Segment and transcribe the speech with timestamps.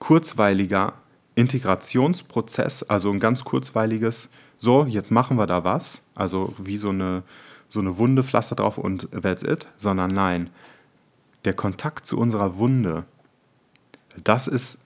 [0.00, 0.94] kurzweiliger
[1.36, 7.22] Integrationsprozess, also ein ganz kurzweiliges, so, jetzt machen wir da was, also wie so eine,
[7.68, 10.50] so eine Wunde, Pflaster drauf und that's it, sondern nein,
[11.44, 13.04] der Kontakt zu unserer Wunde,
[14.24, 14.84] das ist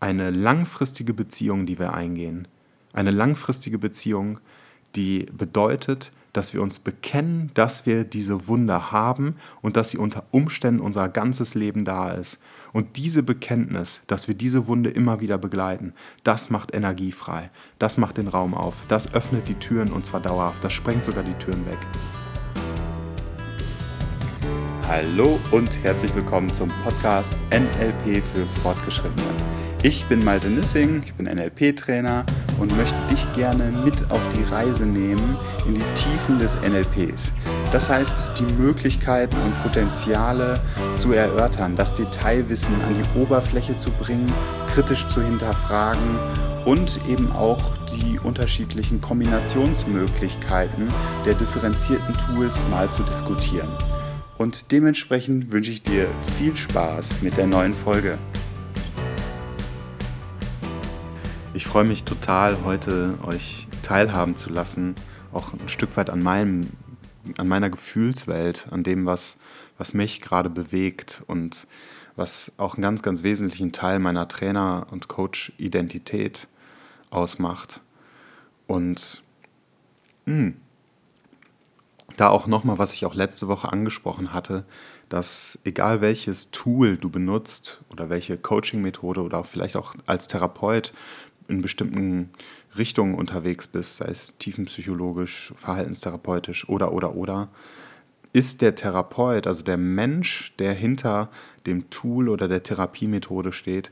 [0.00, 2.48] eine langfristige Beziehung, die wir eingehen.
[2.92, 4.40] Eine langfristige Beziehung,
[4.96, 10.24] die bedeutet, dass wir uns bekennen, dass wir diese Wunder haben und dass sie unter
[10.30, 12.40] Umständen unser ganzes Leben da ist.
[12.72, 15.92] Und diese Bekenntnis, dass wir diese Wunde immer wieder begleiten,
[16.24, 20.20] das macht Energie frei, das macht den Raum auf, das öffnet die Türen und zwar
[20.20, 21.78] dauerhaft, das sprengt sogar die Türen weg.
[24.86, 29.22] Hallo und herzlich willkommen zum Podcast NLP für Fortgeschrittene.
[29.82, 32.26] Ich bin Malte Nissing, ich bin NLP-Trainer
[32.60, 37.32] und möchte dich gerne mit auf die Reise nehmen in die Tiefen des NLPs.
[37.72, 40.60] Das heißt, die Möglichkeiten und Potenziale
[40.96, 44.30] zu erörtern, das Detailwissen an die Oberfläche zu bringen,
[44.68, 46.18] kritisch zu hinterfragen
[46.64, 50.88] und eben auch die unterschiedlichen Kombinationsmöglichkeiten
[51.24, 53.70] der differenzierten Tools mal zu diskutieren.
[54.36, 58.18] Und dementsprechend wünsche ich dir viel Spaß mit der neuen Folge.
[61.60, 64.94] Ich freue mich total, heute euch teilhaben zu lassen,
[65.30, 66.70] auch ein Stück weit an, meinem,
[67.36, 69.36] an meiner Gefühlswelt, an dem, was,
[69.76, 71.66] was mich gerade bewegt und
[72.16, 76.48] was auch einen ganz, ganz wesentlichen Teil meiner Trainer- und Coach-Identität
[77.10, 77.82] ausmacht.
[78.66, 79.22] Und
[80.24, 80.56] mh, hm,
[82.16, 84.64] da auch nochmal, was ich auch letzte Woche angesprochen hatte,
[85.10, 90.92] dass egal welches Tool du benutzt oder welche Coaching-Methode oder vielleicht auch als Therapeut
[91.50, 92.30] in bestimmten
[92.76, 97.48] Richtungen unterwegs bist, sei es tiefenpsychologisch, verhaltenstherapeutisch oder, oder, oder,
[98.32, 101.30] ist der Therapeut, also der Mensch, der hinter
[101.66, 103.90] dem Tool oder der Therapiemethode steht,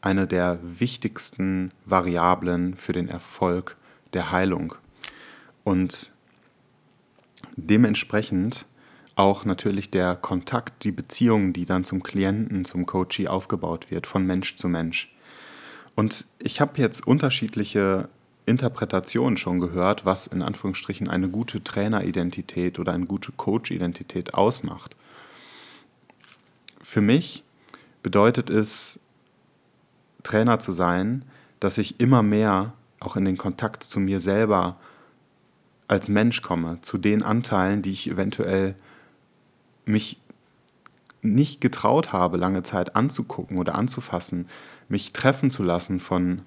[0.00, 3.76] eine der wichtigsten Variablen für den Erfolg
[4.12, 4.74] der Heilung.
[5.64, 6.12] Und
[7.56, 8.66] dementsprechend
[9.16, 14.26] auch natürlich der Kontakt, die Beziehung, die dann zum Klienten, zum Coachee aufgebaut wird, von
[14.26, 15.15] Mensch zu Mensch.
[15.96, 18.08] Und ich habe jetzt unterschiedliche
[18.44, 24.94] Interpretationen schon gehört, was in Anführungsstrichen eine gute Traineridentität oder eine gute Coach-Identität ausmacht.
[26.80, 27.42] Für mich
[28.04, 29.00] bedeutet es,
[30.22, 31.24] Trainer zu sein,
[31.60, 34.76] dass ich immer mehr auch in den Kontakt zu mir selber
[35.88, 38.74] als Mensch komme, zu den Anteilen, die ich eventuell
[39.84, 40.20] mich
[41.22, 44.46] nicht getraut habe, lange Zeit anzugucken oder anzufassen,
[44.88, 46.42] mich treffen zu lassen von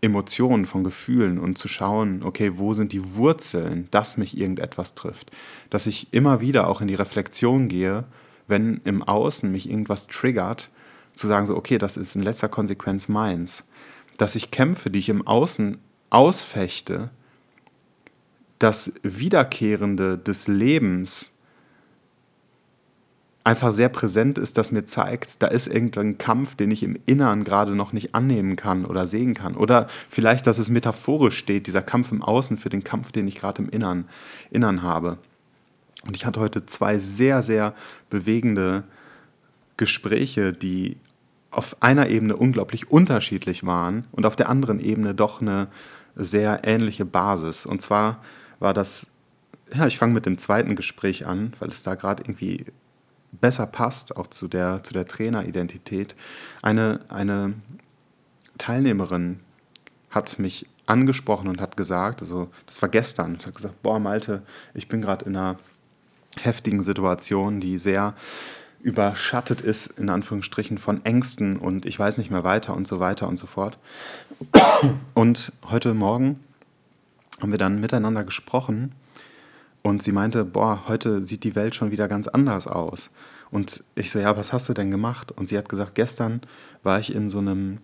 [0.00, 5.30] Emotionen, von Gefühlen und zu schauen, okay, wo sind die Wurzeln, dass mich irgendetwas trifft.
[5.70, 8.04] Dass ich immer wieder auch in die Reflexion gehe,
[8.48, 10.70] wenn im Außen mich irgendwas triggert,
[11.14, 13.68] zu sagen, so, okay, das ist in letzter Konsequenz meins.
[14.18, 15.78] Dass ich Kämpfe, die ich im Außen
[16.10, 17.10] ausfechte,
[18.58, 21.31] das Wiederkehrende des Lebens
[23.44, 27.44] einfach sehr präsent ist, das mir zeigt, da ist irgendein Kampf, den ich im Innern
[27.44, 29.56] gerade noch nicht annehmen kann oder sehen kann.
[29.56, 33.36] Oder vielleicht, dass es metaphorisch steht, dieser Kampf im Außen für den Kampf, den ich
[33.36, 34.08] gerade im Innern,
[34.50, 35.18] Innern habe.
[36.06, 37.74] Und ich hatte heute zwei sehr, sehr
[38.10, 38.84] bewegende
[39.76, 40.98] Gespräche, die
[41.50, 45.68] auf einer Ebene unglaublich unterschiedlich waren und auf der anderen Ebene doch eine
[46.14, 47.66] sehr ähnliche Basis.
[47.66, 48.22] Und zwar
[48.58, 49.12] war das,
[49.74, 52.66] ja, ich fange mit dem zweiten Gespräch an, weil es da gerade irgendwie
[53.32, 56.14] besser passt, auch zu der, zu der Traineridentität.
[56.60, 57.54] Eine, eine
[58.58, 59.40] Teilnehmerin
[60.10, 64.42] hat mich angesprochen und hat gesagt, also das war gestern, hat gesagt, boah Malte,
[64.74, 65.58] ich bin gerade in einer
[66.40, 68.14] heftigen Situation, die sehr
[68.80, 73.28] überschattet ist, in Anführungsstrichen, von Ängsten und ich weiß nicht mehr weiter und so weiter
[73.28, 73.78] und so fort.
[75.14, 76.40] Und heute Morgen
[77.40, 78.92] haben wir dann miteinander gesprochen
[79.82, 83.10] und sie meinte, boah, heute sieht die Welt schon wieder ganz anders aus.
[83.50, 85.32] Und ich so, ja, was hast du denn gemacht?
[85.32, 86.40] Und sie hat gesagt, gestern
[86.82, 87.78] war ich in so einem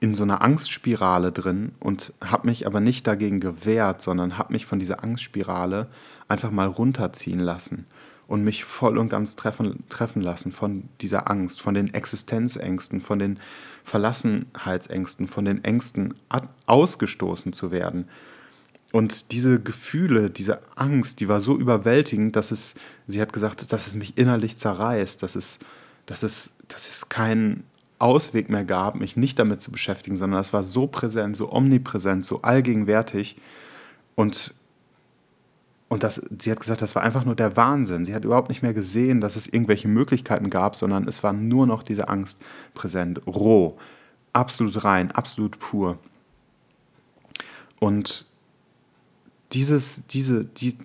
[0.00, 4.66] in so einer Angstspirale drin und habe mich aber nicht dagegen gewehrt, sondern habe mich
[4.66, 5.88] von dieser Angstspirale
[6.28, 7.86] einfach mal runterziehen lassen
[8.26, 13.18] und mich voll und ganz treffen, treffen lassen von dieser Angst, von den Existenzängsten, von
[13.18, 13.38] den
[13.84, 16.12] Verlassenheitsängsten, von den Ängsten
[16.66, 18.06] ausgestoßen zu werden.
[18.94, 22.76] Und diese Gefühle, diese Angst, die war so überwältigend, dass es,
[23.08, 25.58] sie hat gesagt, dass es mich innerlich zerreißt, dass es,
[26.06, 27.64] dass es, dass es keinen
[27.98, 32.24] Ausweg mehr gab, mich nicht damit zu beschäftigen, sondern es war so präsent, so omnipräsent,
[32.24, 33.36] so allgegenwärtig.
[34.14, 34.54] Und
[35.88, 38.04] und das, sie hat gesagt, das war einfach nur der Wahnsinn.
[38.04, 41.66] Sie hat überhaupt nicht mehr gesehen, dass es irgendwelche Möglichkeiten gab, sondern es war nur
[41.66, 42.40] noch diese Angst
[42.74, 43.76] präsent, roh,
[44.32, 45.98] absolut rein, absolut pur.
[47.80, 48.32] Und
[49.54, 50.76] dieses, diese, die,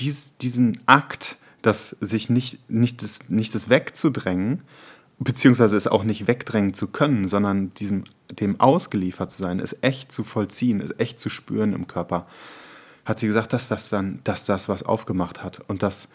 [0.00, 4.62] dies, diesen Akt, das sich nicht, nicht, das, nicht das wegzudrängen,
[5.18, 10.10] beziehungsweise es auch nicht wegdrängen zu können, sondern diesem, dem ausgeliefert zu sein, es echt
[10.10, 12.26] zu vollziehen, es echt zu spüren im Körper,
[13.04, 16.08] hat sie gesagt, dass das dann, dass das was aufgemacht hat und dass,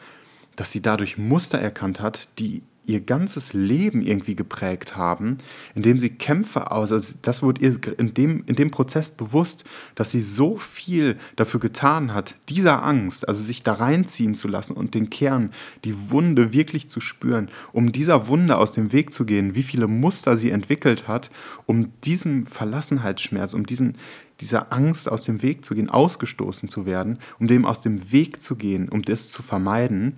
[0.56, 5.38] dass sie dadurch Muster erkannt hat, die ihr ganzes Leben irgendwie geprägt haben,
[5.74, 9.64] indem sie Kämpfe aus, also das wurde ihr in dem, in dem Prozess bewusst,
[9.96, 14.74] dass sie so viel dafür getan hat, dieser Angst, also sich da reinziehen zu lassen
[14.74, 15.52] und den Kern,
[15.84, 19.88] die Wunde wirklich zu spüren, um dieser Wunde aus dem Weg zu gehen, wie viele
[19.88, 21.30] Muster sie entwickelt hat,
[21.66, 23.98] um diesem Verlassenheitsschmerz, um diesen,
[24.42, 28.42] dieser Angst aus dem Weg zu gehen, ausgestoßen zu werden, um dem aus dem Weg
[28.42, 30.18] zu gehen, um das zu vermeiden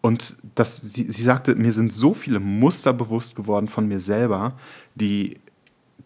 [0.00, 4.56] und das, sie, sie sagte, mir sind so viele Muster bewusst geworden von mir selber,
[4.94, 5.38] die,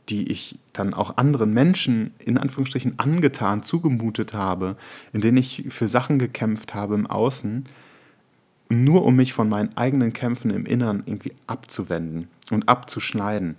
[0.08, 4.76] die ich dann auch anderen Menschen in Anführungsstrichen angetan, zugemutet habe,
[5.12, 7.64] in denen ich für Sachen gekämpft habe im Außen,
[8.70, 13.56] nur um mich von meinen eigenen Kämpfen im Inneren irgendwie abzuwenden und abzuschneiden.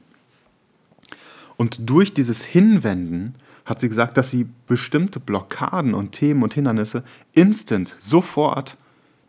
[1.56, 7.04] Und durch dieses Hinwenden hat sie gesagt, dass sie bestimmte Blockaden und Themen und Hindernisse
[7.36, 8.78] instant, sofort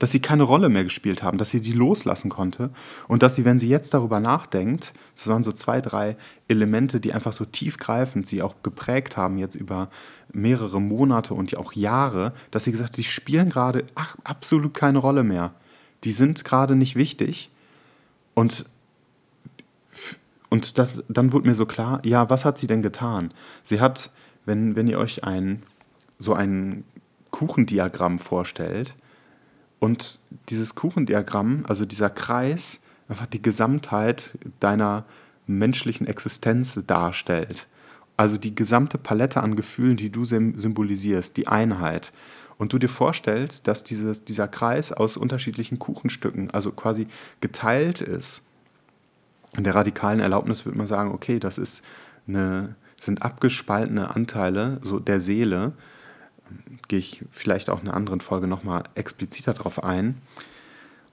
[0.04, 2.68] dass sie keine Rolle mehr gespielt haben, dass sie die loslassen konnte
[3.08, 7.14] und dass sie, wenn sie jetzt darüber nachdenkt, das waren so zwei, drei Elemente, die
[7.14, 9.88] einfach so tiefgreifend sie auch geprägt haben jetzt über
[10.30, 13.86] mehrere Monate und auch Jahre, dass sie gesagt hat, die spielen gerade
[14.24, 15.54] absolut keine Rolle mehr.
[16.04, 17.50] Die sind gerade nicht wichtig
[18.34, 18.66] und
[20.50, 23.32] und das, dann wurde mir so klar, ja, was hat sie denn getan?
[23.62, 24.10] Sie hat,
[24.44, 25.62] wenn, wenn ihr euch ein,
[26.18, 26.84] so ein
[27.30, 28.94] Kuchendiagramm vorstellt,
[29.78, 35.04] und dieses Kuchendiagramm, also dieser Kreis, einfach die Gesamtheit deiner
[35.46, 37.66] menschlichen Existenz darstellt.
[38.16, 42.12] Also die gesamte Palette an Gefühlen, die du symbolisierst, die Einheit.
[42.56, 47.08] Und du dir vorstellst, dass dieses, dieser Kreis aus unterschiedlichen Kuchenstücken, also quasi
[47.40, 48.46] geteilt ist.
[49.56, 51.84] In der radikalen Erlaubnis würde man sagen, okay, das ist
[52.28, 55.72] eine, sind abgespaltene Anteile so der Seele,
[56.88, 60.16] gehe ich vielleicht auch in einer anderen Folge nochmal expliziter darauf ein.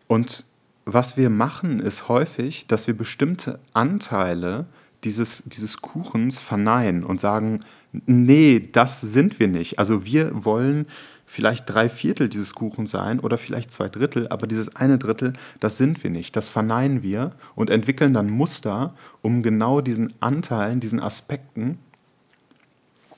[0.07, 0.45] Und
[0.85, 4.65] was wir machen, ist häufig, dass wir bestimmte Anteile
[5.03, 7.61] dieses, dieses Kuchens verneinen und sagen,
[7.91, 9.79] nee, das sind wir nicht.
[9.79, 10.85] Also wir wollen
[11.25, 15.77] vielleicht drei Viertel dieses Kuchens sein oder vielleicht zwei Drittel, aber dieses eine Drittel, das
[15.77, 16.35] sind wir nicht.
[16.35, 21.79] Das verneinen wir und entwickeln dann Muster, um genau diesen Anteilen, diesen Aspekten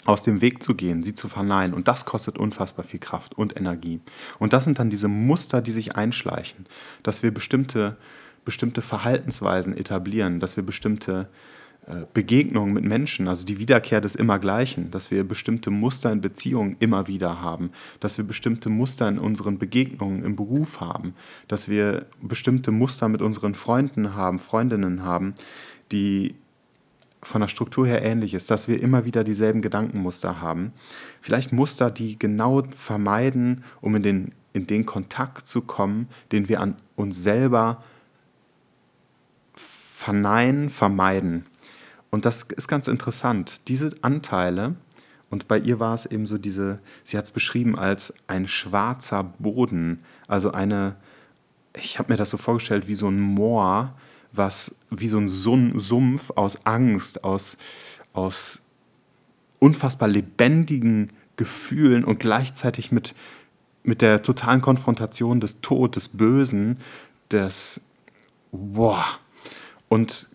[0.05, 1.73] aus dem Weg zu gehen, sie zu verneinen.
[1.73, 4.01] Und das kostet unfassbar viel Kraft und Energie.
[4.39, 6.65] Und das sind dann diese Muster, die sich einschleichen,
[7.03, 7.97] dass wir bestimmte,
[8.45, 11.29] bestimmte Verhaltensweisen etablieren, dass wir bestimmte
[11.85, 16.77] äh, Begegnungen mit Menschen, also die Wiederkehr des Immergleichen, dass wir bestimmte Muster in Beziehungen
[16.79, 21.13] immer wieder haben, dass wir bestimmte Muster in unseren Begegnungen im Beruf haben,
[21.49, 25.33] dass wir bestimmte Muster mit unseren Freunden haben, Freundinnen haben,
[25.91, 26.35] die
[27.23, 30.73] von der Struktur her ähnlich ist, dass wir immer wieder dieselben Gedankenmuster haben.
[31.21, 36.59] Vielleicht Muster, die genau vermeiden, um in den, in den Kontakt zu kommen, den wir
[36.59, 37.83] an uns selber
[39.55, 41.45] verneinen, vermeiden.
[42.09, 43.67] Und das ist ganz interessant.
[43.69, 44.75] Diese Anteile,
[45.29, 49.23] und bei ihr war es eben so diese, sie hat es beschrieben als ein schwarzer
[49.23, 50.95] Boden, also eine,
[51.75, 53.95] ich habe mir das so vorgestellt wie so ein Moor,
[54.33, 57.57] was wie so ein Sumpf aus Angst, aus,
[58.11, 58.61] aus
[59.59, 63.15] unfassbar lebendigen Gefühlen und gleichzeitig mit,
[63.83, 66.79] mit der totalen Konfrontation des Tod, des Bösen,
[67.31, 67.81] des
[68.51, 69.05] Boah.
[69.87, 70.29] Und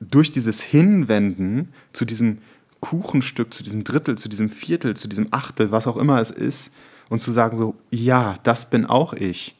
[0.00, 2.38] durch dieses Hinwenden zu diesem
[2.80, 6.72] Kuchenstück, zu diesem Drittel, zu diesem Viertel, zu diesem Achtel, was auch immer es ist,
[7.10, 9.59] und zu sagen so, ja, das bin auch ich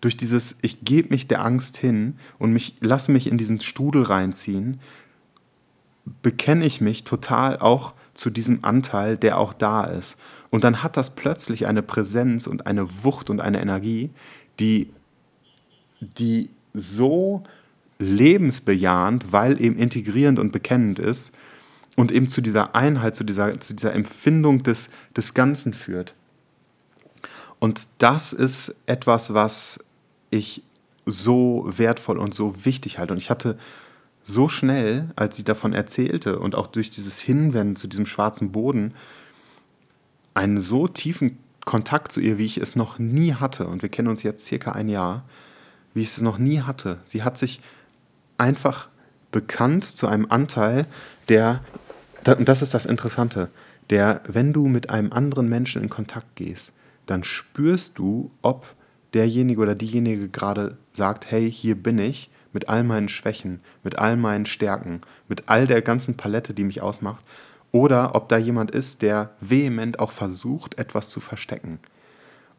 [0.00, 4.02] durch dieses, ich gebe mich der Angst hin und mich, lasse mich in diesen Strudel
[4.02, 4.80] reinziehen,
[6.22, 10.18] bekenne ich mich total auch zu diesem Anteil, der auch da ist.
[10.50, 14.10] Und dann hat das plötzlich eine Präsenz und eine Wucht und eine Energie,
[14.58, 14.90] die,
[16.00, 17.44] die so
[17.98, 21.36] lebensbejahend, weil eben integrierend und bekennend ist
[21.96, 26.14] und eben zu dieser Einheit, zu dieser, zu dieser Empfindung des, des Ganzen führt.
[27.58, 29.78] Und das ist etwas, was
[30.30, 30.62] ich
[31.06, 33.12] so wertvoll und so wichtig halte.
[33.12, 33.58] Und ich hatte
[34.22, 38.94] so schnell, als sie davon erzählte und auch durch dieses Hinwenden zu diesem schwarzen Boden,
[40.34, 43.66] einen so tiefen Kontakt zu ihr, wie ich es noch nie hatte.
[43.66, 45.24] Und wir kennen uns jetzt circa ein Jahr,
[45.94, 47.00] wie ich es noch nie hatte.
[47.04, 47.60] Sie hat sich
[48.38, 48.88] einfach
[49.32, 50.86] bekannt zu einem Anteil,
[51.28, 51.60] der,
[52.26, 53.50] und das ist das Interessante,
[53.90, 56.72] der, wenn du mit einem anderen Menschen in Kontakt gehst,
[57.06, 58.74] dann spürst du, ob
[59.14, 64.16] derjenige oder diejenige gerade sagt, hey, hier bin ich mit all meinen Schwächen, mit all
[64.16, 67.24] meinen Stärken, mit all der ganzen Palette, die mich ausmacht,
[67.72, 71.78] oder ob da jemand ist, der vehement auch versucht, etwas zu verstecken.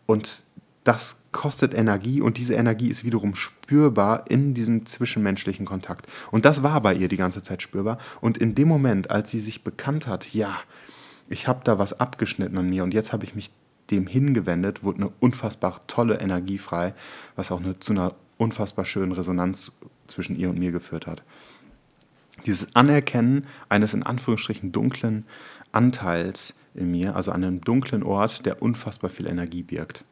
[0.05, 0.43] Und
[0.83, 6.07] das kostet Energie und diese Energie ist wiederum spürbar in diesem zwischenmenschlichen Kontakt.
[6.31, 7.99] Und das war bei ihr die ganze Zeit spürbar.
[8.19, 10.57] Und in dem Moment, als sie sich bekannt hat, ja,
[11.29, 13.51] ich habe da was abgeschnitten an mir und jetzt habe ich mich
[13.91, 16.93] dem hingewendet, wurde eine unfassbar tolle Energie frei,
[17.35, 19.71] was auch eine, zu einer unfassbar schönen Resonanz
[20.07, 21.23] zwischen ihr und mir geführt hat.
[22.45, 25.25] Dieses Anerkennen eines in Anführungsstrichen dunklen
[25.71, 30.05] Anteils in mir, also an einem dunklen Ort, der unfassbar viel Energie birgt.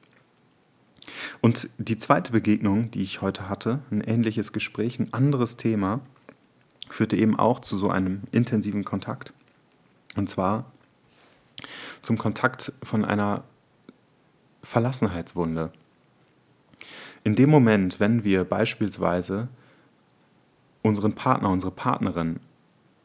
[1.42, 6.02] Und die zweite Begegnung, die ich heute hatte, ein ähnliches Gespräch, ein anderes Thema,
[6.90, 9.34] führte eben auch zu so einem intensiven Kontakt.
[10.16, 10.72] Und zwar
[12.02, 13.44] zum Kontakt von einer
[14.63, 15.72] Verlassenheitswunde.
[17.24, 19.50] In dem Moment, wenn wir beispielsweise
[20.82, 22.39] unseren Partner, unsere Partnerin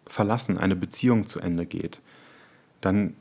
[0.07, 2.01] verlassen, eine Beziehung zu Ende geht,
[2.81, 3.15] dann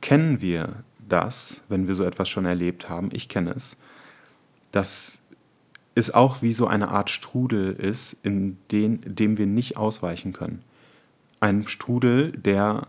[0.00, 3.76] kennen wir das, wenn wir so etwas schon erlebt haben, ich kenne es,
[4.72, 5.20] dass
[5.94, 10.62] es auch wie so eine Art Strudel ist, in den, dem wir nicht ausweichen können.
[11.40, 12.88] Ein Strudel, der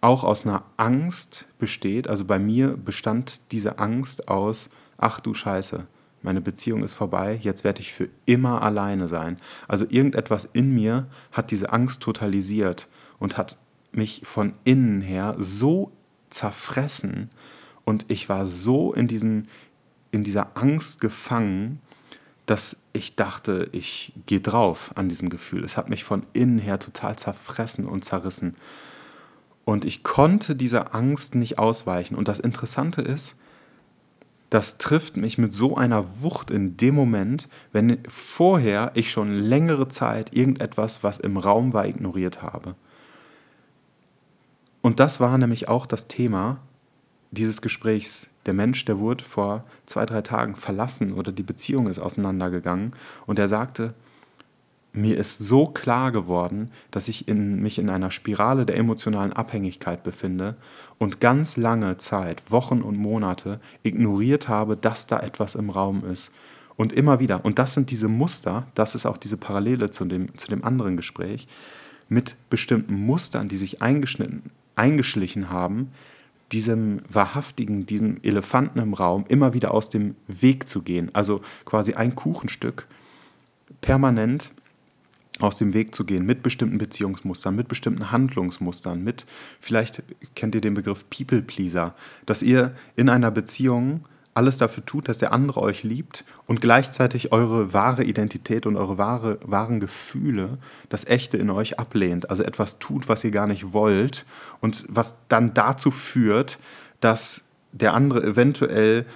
[0.00, 2.08] auch aus einer Angst besteht.
[2.08, 5.86] Also bei mir bestand diese Angst aus, ach du Scheiße,
[6.22, 9.36] meine Beziehung ist vorbei, jetzt werde ich für immer alleine sein.
[9.68, 12.88] Also irgendetwas in mir hat diese Angst totalisiert
[13.18, 13.56] und hat
[13.92, 15.92] mich von innen her so
[16.30, 17.30] zerfressen
[17.88, 19.46] und ich war so in, diesem,
[20.10, 21.80] in dieser Angst gefangen,
[22.44, 25.64] dass ich dachte, ich gehe drauf an diesem Gefühl.
[25.64, 28.56] Es hat mich von innen her total zerfressen und zerrissen.
[29.68, 32.14] Und ich konnte dieser Angst nicht ausweichen.
[32.14, 33.36] Und das Interessante ist,
[34.48, 39.86] das trifft mich mit so einer Wucht in dem Moment, wenn vorher ich schon längere
[39.88, 42.76] Zeit irgendetwas, was im Raum war, ignoriert habe.
[44.80, 46.62] Und das war nämlich auch das Thema
[47.30, 48.30] dieses Gesprächs.
[48.46, 52.92] Der Mensch, der wurde vor zwei, drei Tagen verlassen oder die Beziehung ist auseinandergegangen
[53.26, 53.92] und er sagte,
[54.92, 60.02] mir ist so klar geworden, dass ich in, mich in einer Spirale der emotionalen Abhängigkeit
[60.02, 60.56] befinde
[60.98, 66.32] und ganz lange Zeit, Wochen und Monate, ignoriert habe, dass da etwas im Raum ist.
[66.76, 70.36] Und immer wieder, und das sind diese Muster, das ist auch diese Parallele zu dem,
[70.36, 71.48] zu dem anderen Gespräch,
[72.08, 75.90] mit bestimmten Mustern, die sich eingeschnitten, eingeschlichen haben,
[76.52, 81.10] diesem wahrhaftigen, diesem Elefanten im Raum immer wieder aus dem Weg zu gehen.
[81.12, 82.86] Also quasi ein Kuchenstück
[83.80, 84.50] permanent
[85.40, 89.26] aus dem Weg zu gehen mit bestimmten Beziehungsmustern, mit bestimmten Handlungsmustern, mit,
[89.60, 90.02] vielleicht
[90.34, 91.94] kennt ihr den Begriff People Pleaser,
[92.26, 94.04] dass ihr in einer Beziehung
[94.38, 98.96] alles dafür tut, dass der andere euch liebt und gleichzeitig eure wahre Identität und eure
[98.96, 102.30] wahre, wahren Gefühle, das Echte in euch ablehnt.
[102.30, 104.26] Also etwas tut, was ihr gar nicht wollt
[104.60, 106.60] und was dann dazu führt,
[107.00, 109.06] dass der andere eventuell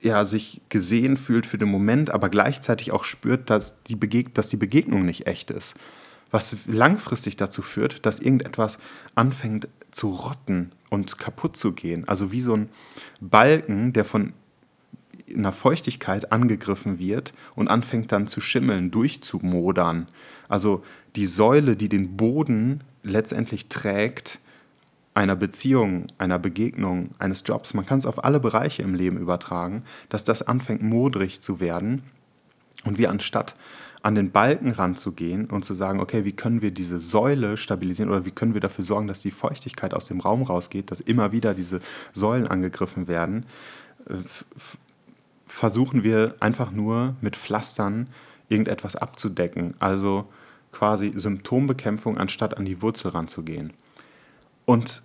[0.00, 4.48] ja, sich gesehen fühlt für den Moment, aber gleichzeitig auch spürt, dass die, Begeg dass
[4.48, 5.76] die Begegnung nicht echt ist.
[6.30, 8.78] Was langfristig dazu führt, dass irgendetwas
[9.14, 12.06] anfängt zu rotten und kaputt zu gehen.
[12.06, 12.68] Also wie so ein
[13.20, 14.34] Balken, der von
[15.34, 20.08] einer Feuchtigkeit angegriffen wird und anfängt dann zu schimmeln, durchzumodern.
[20.48, 20.82] Also
[21.16, 24.38] die Säule, die den Boden letztendlich trägt,
[25.18, 29.82] einer Beziehung, einer Begegnung, eines Jobs, man kann es auf alle Bereiche im Leben übertragen,
[30.10, 32.04] dass das anfängt modrig zu werden
[32.84, 33.56] und wir anstatt
[34.00, 38.24] an den Balken ranzugehen und zu sagen, okay, wie können wir diese Säule stabilisieren oder
[38.26, 41.52] wie können wir dafür sorgen, dass die Feuchtigkeit aus dem Raum rausgeht, dass immer wieder
[41.52, 41.80] diese
[42.12, 43.44] Säulen angegriffen werden,
[45.48, 48.06] versuchen wir einfach nur mit Pflastern
[48.48, 50.28] irgendetwas abzudecken, also
[50.70, 53.72] quasi Symptombekämpfung, anstatt an die Wurzel ranzugehen.
[54.64, 55.02] Und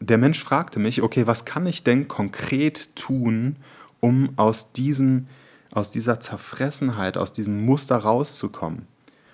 [0.00, 3.56] der Mensch fragte mich, okay, was kann ich denn konkret tun,
[4.00, 5.26] um aus, diesem,
[5.72, 8.86] aus dieser Zerfressenheit, aus diesem Muster rauszukommen?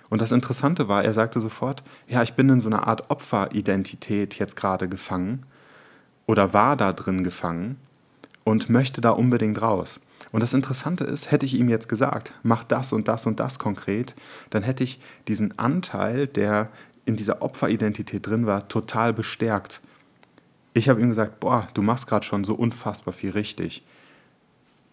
[0.09, 4.35] Und das Interessante war, er sagte sofort, ja, ich bin in so einer Art Opferidentität
[4.35, 5.45] jetzt gerade gefangen
[6.25, 7.77] oder war da drin gefangen
[8.43, 9.99] und möchte da unbedingt raus.
[10.31, 13.59] Und das Interessante ist, hätte ich ihm jetzt gesagt, mach das und das und das
[13.59, 14.15] konkret,
[14.49, 16.69] dann hätte ich diesen Anteil, der
[17.05, 19.81] in dieser Opferidentität drin war, total bestärkt
[20.75, 23.81] ich habe ihm gesagt, boah, du machst gerade schon so unfassbar viel richtig.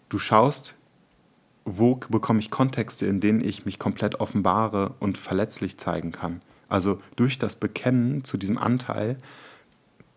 [0.08, 0.76] Du schaust,
[1.64, 6.40] wo bekomme ich Kontexte, in denen ich mich komplett offenbare und verletzlich zeigen kann.
[6.68, 9.18] Also durch das Bekennen zu diesem Anteil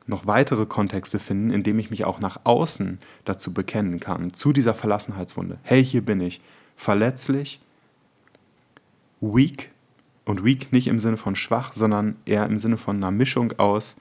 [0.06, 4.54] noch weitere Kontexte finden, in denen ich mich auch nach außen dazu bekennen kann, zu
[4.54, 5.58] dieser Verlassenheitswunde.
[5.64, 6.42] Hey, hier bin ich,
[6.76, 7.60] verletzlich,
[9.20, 9.72] weak
[10.26, 13.96] und weak nicht im Sinne von schwach, sondern eher im Sinne von einer Mischung aus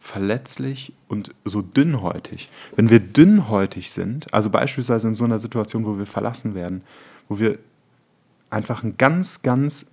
[0.00, 2.50] verletzlich und so dünnhäutig.
[2.74, 6.82] Wenn wir dünnhäutig sind, also beispielsweise in so einer Situation, wo wir verlassen werden,
[7.28, 7.58] wo wir
[8.48, 9.86] einfach einen ganz, ganz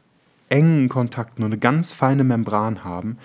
[0.49, 3.17] engen Kontakt, nur eine ganz feine Membran haben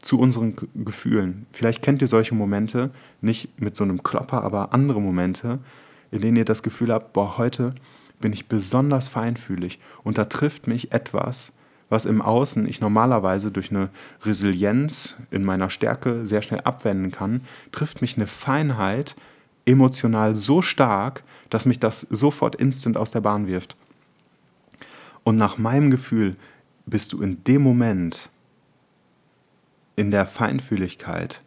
[0.00, 1.46] zu unseren Gefühlen.
[1.52, 5.58] Vielleicht kennt ihr solche Momente, nicht mit so einem Klopper, aber andere Momente,
[6.10, 7.74] in denen ihr das Gefühl habt, boah, heute
[8.18, 11.52] bin ich besonders feinfühlig und da trifft mich etwas,
[11.90, 13.90] was im Außen ich normalerweise durch eine
[14.22, 17.42] Resilienz in meiner Stärke sehr schnell abwenden kann,
[17.72, 19.16] trifft mich eine Feinheit
[19.66, 23.76] emotional so stark, dass mich das sofort instant aus der Bahn wirft.
[25.24, 26.36] Und nach meinem Gefühl
[26.86, 28.30] bist du in dem Moment
[29.96, 31.42] in der Feinfühligkeit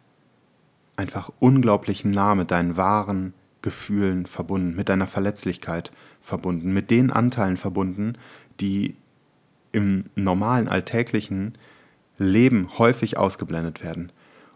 [0.96, 3.32] einfach unglaublich nah mit deinen wahren
[3.62, 8.16] Gefühlen verbunden, mit deiner Verletzlichkeit verbunden, mit den Anteilen verbunden,
[8.60, 8.94] die
[9.74, 11.52] im normalen alltäglichen
[12.16, 14.12] Leben häufig ausgeblendet werden.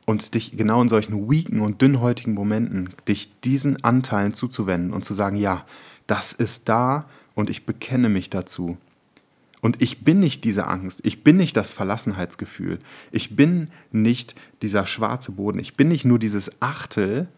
[0.07, 5.13] Und dich genau in solchen weaken und dünnhäutigen Momenten, dich diesen Anteilen zuzuwenden und zu
[5.13, 5.67] sagen, ja,
[6.07, 8.79] das ist da und ich bekenne mich dazu.
[9.61, 12.79] Und ich bin nicht diese Angst, ich bin nicht das Verlassenheitsgefühl,
[13.11, 17.29] ich bin nicht dieser schwarze Boden, ich bin nicht nur dieses Achtel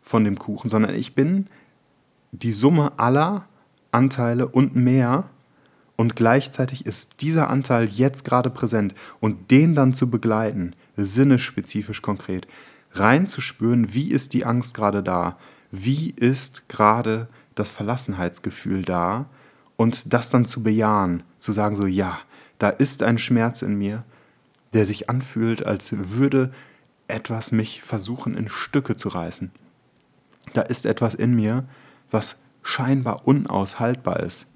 [0.00, 1.46] von dem Kuchen, sondern ich bin
[2.32, 3.46] die Summe aller
[3.92, 5.28] Anteile und mehr,
[5.98, 12.46] und gleichzeitig ist dieser Anteil jetzt gerade präsent und den dann zu begleiten, sinnespezifisch konkret,
[12.92, 15.36] reinzuspüren, wie ist die Angst gerade da,
[15.72, 19.26] wie ist gerade das Verlassenheitsgefühl da
[19.76, 22.20] und das dann zu bejahen, zu sagen so, ja,
[22.58, 24.04] da ist ein Schmerz in mir,
[24.74, 26.52] der sich anfühlt, als würde
[27.08, 29.50] etwas mich versuchen in Stücke zu reißen.
[30.54, 31.64] Da ist etwas in mir,
[32.08, 34.46] was scheinbar unaushaltbar ist.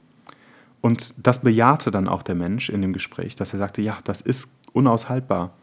[0.82, 4.20] Und das bejahte dann auch der Mensch in dem Gespräch, dass er sagte, ja, das
[4.20, 5.54] ist unaushaltbar.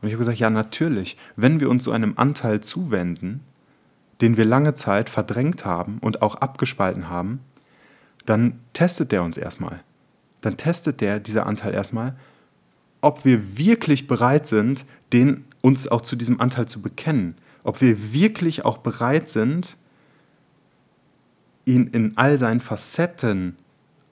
[0.00, 3.40] Und ich habe gesagt, ja, natürlich, wenn wir uns so einem Anteil zuwenden,
[4.20, 7.40] den wir lange Zeit verdrängt haben und auch abgespalten haben,
[8.26, 9.80] dann testet der uns erstmal.
[10.42, 12.14] Dann testet der, dieser Anteil erstmal,
[13.00, 17.36] ob wir wirklich bereit sind, den, uns auch zu diesem Anteil zu bekennen.
[17.64, 19.76] Ob wir wirklich auch bereit sind,
[21.64, 23.56] ihn in all seinen Facetten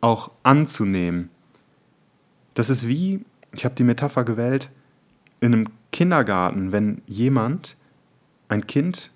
[0.00, 1.30] auch anzunehmen.
[2.54, 4.70] Das ist wie, ich habe die Metapher gewählt,
[5.40, 7.76] in einem Kindergarten, wenn jemand,
[8.48, 9.11] ein Kind,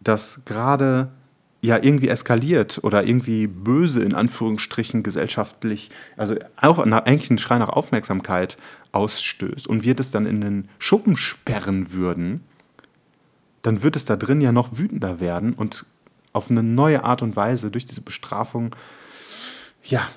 [0.00, 1.10] das gerade
[1.62, 7.68] ja irgendwie eskaliert oder irgendwie böse in Anführungsstrichen gesellschaftlich, also auch eigentlich einen Schrei nach
[7.68, 8.56] Aufmerksamkeit
[8.90, 12.42] ausstößt und wir das dann in den Schuppen sperren würden,
[13.62, 15.86] dann wird es da drin ja noch wütender werden und
[16.32, 18.74] auf eine neue Art und Weise durch diese Bestrafung
[19.84, 20.08] ja,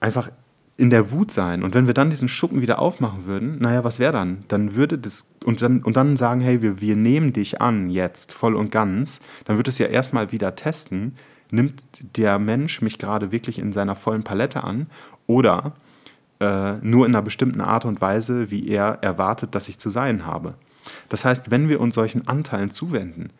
[0.00, 0.30] einfach
[0.76, 1.62] in der Wut sein.
[1.62, 4.44] Und wenn wir dann diesen Schuppen wieder aufmachen würden, naja, was wäre dann?
[4.48, 8.32] Dann würde das, und dann, und dann sagen, hey, wir, wir nehmen dich an jetzt
[8.32, 11.14] voll und ganz, dann wird es ja erstmal wieder testen,
[11.50, 11.84] nimmt
[12.16, 14.86] der Mensch mich gerade wirklich in seiner vollen Palette an
[15.26, 15.74] oder
[16.40, 20.24] äh, nur in einer bestimmten Art und Weise, wie er erwartet, dass ich zu sein
[20.24, 20.54] habe.
[21.08, 23.30] Das heißt, wenn wir uns solchen Anteilen zuwenden,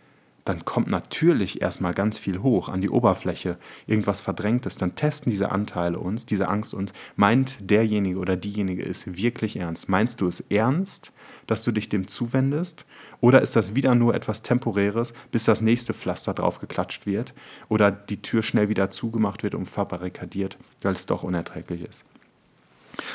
[0.50, 4.78] dann kommt natürlich erstmal ganz viel hoch an die Oberfläche, irgendwas Verdrängtes.
[4.78, 6.92] Dann testen diese Anteile uns, diese Angst uns.
[7.14, 9.88] Meint derjenige oder diejenige es wirklich ernst?
[9.88, 11.12] Meinst du es ernst,
[11.46, 12.84] dass du dich dem zuwendest?
[13.20, 17.32] Oder ist das wieder nur etwas Temporäres, bis das nächste Pflaster drauf geklatscht wird
[17.68, 22.04] oder die Tür schnell wieder zugemacht wird und verbarrikadiert, weil es doch unerträglich ist?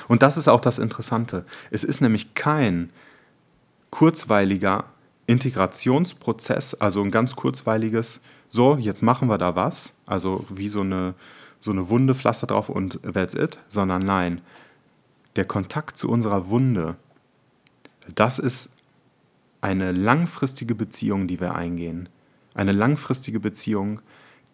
[0.07, 1.43] Und das ist auch das Interessante.
[1.69, 2.91] Es ist nämlich kein
[3.89, 4.85] kurzweiliger
[5.27, 11.15] Integrationsprozess, also ein ganz kurzweiliges, so, jetzt machen wir da was, also wie so eine,
[11.61, 14.41] so eine Wunde, Pflaster drauf und that's it, sondern nein,
[15.35, 16.95] der Kontakt zu unserer Wunde,
[18.13, 18.75] das ist
[19.61, 22.07] eine langfristige Beziehung, die wir eingehen.
[22.53, 24.01] Eine langfristige Beziehung,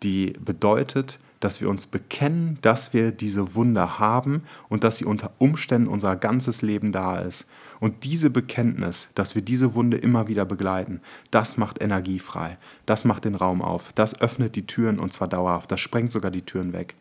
[0.03, 5.31] die bedeutet, dass wir uns bekennen, dass wir diese Wunde haben und dass sie unter
[5.39, 7.49] Umständen unser ganzes Leben da ist.
[7.81, 11.01] Und diese Bekenntnis, dass wir diese Wunde immer wieder begleiten,
[11.31, 15.27] das macht Energie frei, das macht den Raum auf, das öffnet die Türen und zwar
[15.27, 16.95] dauerhaft, das sprengt sogar die Türen weg.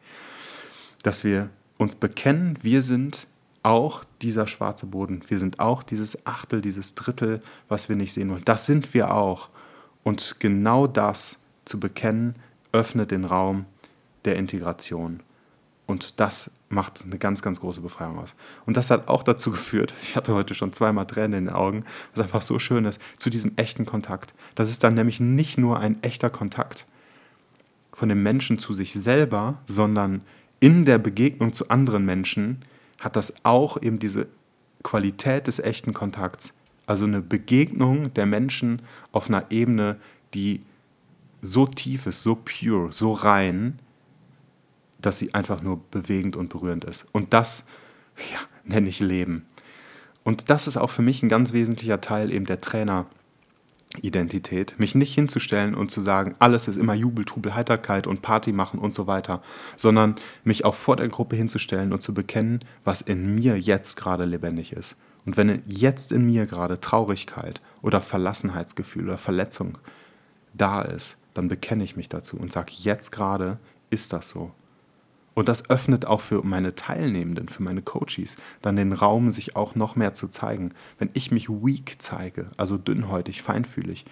[1.02, 3.26] Dass wir uns bekennen, wir sind
[3.62, 5.22] auch dieser schwarze Boden.
[5.28, 8.44] Wir sind auch dieses Achtel, dieses Drittel, was wir nicht sehen wollen.
[8.44, 9.50] Das sind wir auch.
[10.02, 12.36] Und genau das zu bekennen,
[12.72, 13.66] öffnet den Raum
[14.24, 15.20] der Integration.
[15.86, 18.36] Und das macht eine ganz, ganz große Befreiung aus.
[18.64, 21.84] Und das hat auch dazu geführt, ich hatte heute schon zweimal Tränen in den Augen,
[22.14, 24.34] was einfach so schön ist, zu diesem echten Kontakt.
[24.54, 26.86] Das ist dann nämlich nicht nur ein echter Kontakt
[27.92, 30.22] von dem Menschen zu sich selber, sondern
[30.60, 32.64] in der Begegnung zu anderen Menschen
[32.98, 34.28] hat das auch eben diese
[34.82, 36.54] Qualität des echten Kontakts.
[36.86, 39.96] Also eine Begegnung der Menschen auf einer Ebene,
[40.34, 40.62] die
[41.42, 43.78] so tief ist, so pure, so rein,
[45.00, 47.06] dass sie einfach nur bewegend und berührend ist.
[47.12, 47.66] Und das
[48.32, 49.46] ja, nenne ich Leben.
[50.22, 55.14] Und das ist auch für mich ein ganz wesentlicher Teil eben der Traineridentität, mich nicht
[55.14, 59.06] hinzustellen und zu sagen, alles ist immer Jubel, Trubel, Heiterkeit und Party machen und so
[59.06, 59.42] weiter,
[59.76, 64.24] sondern mich auch vor der Gruppe hinzustellen und zu bekennen, was in mir jetzt gerade
[64.24, 64.96] lebendig ist.
[65.26, 69.78] Und wenn jetzt in mir gerade Traurigkeit oder Verlassenheitsgefühl oder Verletzung
[70.54, 73.58] da ist, dann bekenne ich mich dazu und sage, jetzt gerade
[73.90, 74.52] ist das so.
[75.34, 79.74] Und das öffnet auch für meine Teilnehmenden, für meine Coaches, dann den Raum, sich auch
[79.74, 80.74] noch mehr zu zeigen.
[80.98, 84.04] Wenn ich mich weak zeige, also dünnhäutig, feinfühlig,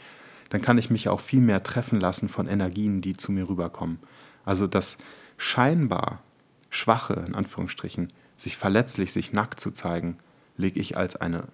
[0.50, 3.98] dann kann ich mich auch viel mehr treffen lassen von Energien, die zu mir rüberkommen.
[4.44, 4.98] Also das
[5.36, 6.22] scheinbar
[6.70, 10.18] Schwache, in Anführungsstrichen, sich verletzlich, sich nackt zu zeigen,
[10.56, 11.48] lege ich als eine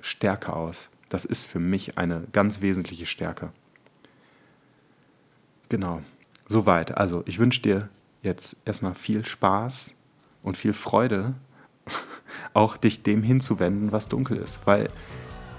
[0.00, 0.90] Stärke aus.
[1.08, 3.52] Das ist für mich eine ganz wesentliche Stärke.
[5.68, 6.02] Genau,
[6.46, 6.96] soweit.
[6.96, 7.88] Also ich wünsche dir
[8.22, 9.94] jetzt erstmal viel Spaß
[10.42, 11.34] und viel Freude,
[12.54, 14.66] auch dich dem hinzuwenden, was dunkel ist.
[14.66, 14.88] Weil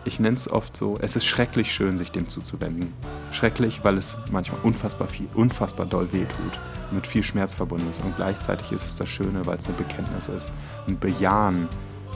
[0.05, 2.93] ich nenne es oft so, es ist schrecklich schön, sich dem zuzuwenden.
[3.31, 6.59] Schrecklich, weil es manchmal unfassbar viel, unfassbar doll wehtut,
[6.91, 8.03] mit viel Schmerz verbunden ist.
[8.03, 10.53] Und gleichzeitig ist es das Schöne, weil es eine Bekenntnis ist.
[10.87, 11.67] Ein Bejahen,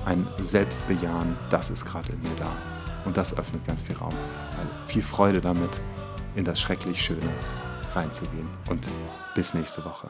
[0.06, 2.51] ein Selbstbejahen, das ist gerade in mir da.
[3.06, 4.13] Und das öffnet ganz viel Raum.
[4.51, 5.82] Also viel Freude damit,
[6.36, 7.29] in das schrecklich Schöne
[7.93, 8.47] reinzugehen.
[8.69, 8.88] Und
[9.36, 10.10] bis nächste Woche.